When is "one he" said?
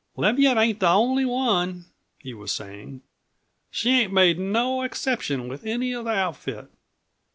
1.25-2.33